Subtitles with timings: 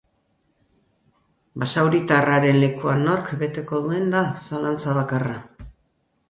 [1.63, 5.37] Basauritarraren lekua nork beteko duen da zalantza bakarra.